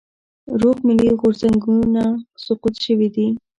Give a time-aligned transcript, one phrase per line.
[0.61, 2.03] روغ ملي غورځنګونه
[2.45, 3.27] سقوط شوي دي.